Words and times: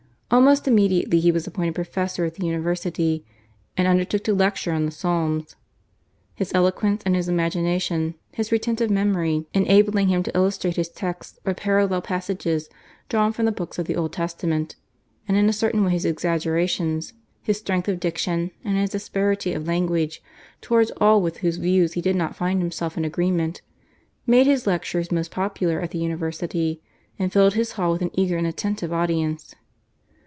Almost 0.33 0.65
immediately 0.65 1.19
he 1.19 1.29
was 1.29 1.45
appointed 1.45 1.75
professor 1.75 2.23
at 2.23 2.35
the 2.35 2.45
university 2.45 3.25
and 3.75 3.85
undertook 3.85 4.23
to 4.23 4.33
lecture 4.33 4.71
on 4.71 4.85
the 4.85 4.91
Psalms. 4.91 5.57
His 6.35 6.53
eloquence 6.55 7.03
and 7.05 7.17
his 7.17 7.27
imagination, 7.27 8.15
his 8.31 8.49
retentive 8.49 8.89
memory 8.89 9.45
enabling 9.53 10.07
him 10.07 10.23
to 10.23 10.33
illustrate 10.37 10.77
his 10.77 10.87
texts 10.87 11.37
by 11.43 11.51
parallel 11.51 12.01
passages 12.01 12.69
drawn 13.09 13.33
from 13.33 13.43
the 13.43 13.51
books 13.51 13.77
of 13.77 13.87
the 13.87 13.97
Old 13.97 14.13
Testament, 14.13 14.77
and 15.27 15.35
in 15.35 15.49
a 15.49 15.53
certain 15.53 15.83
way 15.83 15.91
his 15.91 16.05
exaggerations, 16.05 17.11
his 17.41 17.57
strength 17.59 17.89
of 17.89 17.99
diction, 17.99 18.51
and 18.63 18.77
his 18.77 18.95
asperity 18.95 19.51
of 19.51 19.67
language 19.67 20.23
towards 20.61 20.91
all 21.01 21.21
with 21.21 21.39
whose 21.39 21.57
views 21.57 21.91
he 21.91 22.01
did 22.01 22.15
not 22.15 22.37
find 22.37 22.61
himself 22.61 22.95
in 22.97 23.03
agreement, 23.03 23.61
made 24.25 24.47
his 24.47 24.65
lectures 24.65 25.11
most 25.11 25.29
popular 25.29 25.81
at 25.81 25.91
the 25.91 25.99
university, 25.99 26.81
and 27.19 27.33
filled 27.33 27.55
his 27.55 27.73
hall 27.73 27.91
with 27.91 28.01
an 28.01 28.11
eager 28.13 28.37
and 28.37 28.47
attentive 28.47 28.93
audience. 28.93 29.55